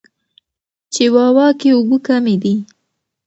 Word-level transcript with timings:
چیواوا 0.93 1.47
کې 1.59 1.69
اوبه 1.75 1.97
کمې 2.07 2.35
دي. 2.43 2.55